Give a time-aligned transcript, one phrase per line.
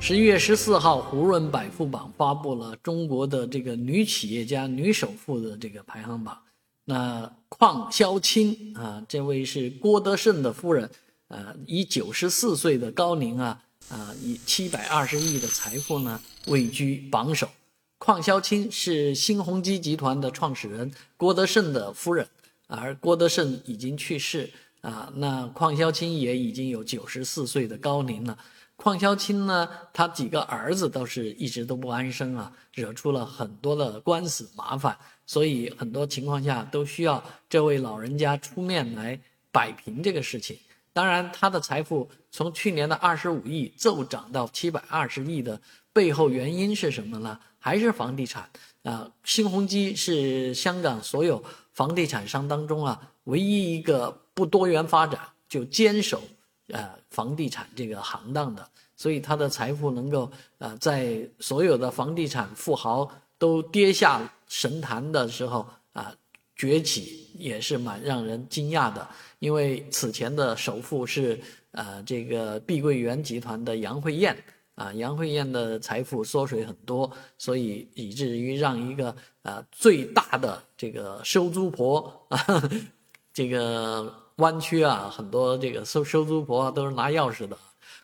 [0.00, 6.38] 十一月十四号，胡润百富榜发布了中国的这个女企业家、女首富的这个排行榜。
[6.84, 10.88] 那邝潇清啊，这位是郭德胜的夫人，
[11.26, 17.48] 呃，以九十四岁的高龄啊，啊，以七百二十亿的财富呢，位居榜首。
[17.98, 22.26] 邝潇清是新鸿基集团的创始人郭德胜的夫人，
[22.68, 24.48] 而郭德胜已经去世
[24.80, 28.38] 啊，那邝潇清也已经有九十四岁的高龄了。
[28.78, 39.18] 邝潇清呢，他几个儿子倒是一直都不安生啊，惹出了很多的官司麻烦，所以很多情况下都需要这位老人家出面来
[39.50, 40.56] 摆平这个事情。
[40.92, 45.60] 当然，他的财富从去年的二十五亿骤涨到七百二十亿的
[45.92, 47.38] 背后原因是什么呢？
[47.58, 48.48] 还是房地产
[48.84, 49.10] 啊？
[49.24, 56.22] 新鸿基是香港所有房地产商当中啊，唯一一个不多元发展就坚守。
[56.70, 66.14] 呃，房地产这个行当的，所以他的财富能够呃，在所有的房地产富豪都跌下神坛的时候啊，
[66.56, 69.08] 崛起也是蛮让人惊讶的。
[69.38, 74.36] 因为此前的首富是呃这个碧桂园集团的杨惠燕
[74.74, 82.38] 啊，杨惠燕的财富缩水很多，所以以至于让一个呃最大的这个收租婆啊，
[83.32, 84.27] 这个。
[84.38, 87.56] 湾区啊，很多这个收收租婆都是拿钥匙的。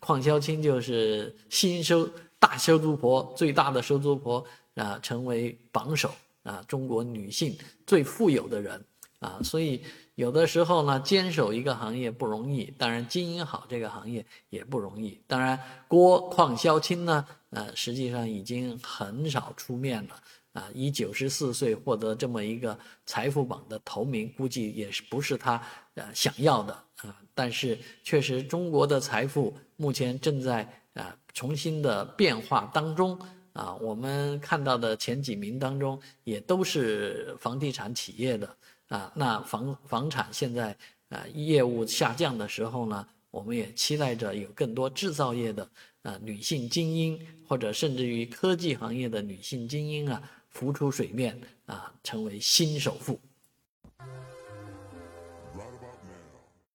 [0.00, 6.10] 邝潇清就是新收大收租婆，最大的收租婆啊，成为榜首
[6.42, 8.82] 啊，中国女性最富有的人
[9.18, 9.38] 啊。
[9.44, 9.82] 所以
[10.14, 15.20] 有的时候呢，坚守一个行业不容易，当然经营好这个行业也不容易。
[15.26, 20.14] 当然，郭邝潇清呢，呃，实际上已经很少出面了。
[20.52, 25.62] 啊，以九十四岁获得这么一个财富榜的头名，估计也是不是他
[25.94, 27.16] 呃想要的啊。
[27.34, 33.16] 但是确实，中国的财富目前正在啊重新的变化当中
[33.52, 33.74] 啊。
[33.76, 38.56] 我们看到的前几名当中，也都是房地产企业的
[38.88, 39.12] 啊。
[39.14, 40.76] 那房房产现在
[41.10, 45.70] 啊业务下降的时候呢，我们也期待着有更多制造业的
[46.02, 50.20] 啊女性精英，或者甚至于科技行业的女性精英啊。
[50.50, 53.20] 浮出水面啊，成为新首富。